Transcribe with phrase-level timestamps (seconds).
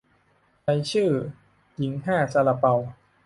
[0.63, 1.11] ใช้ชื่อ
[1.77, 2.73] "หญิงห้าซาลาเปา"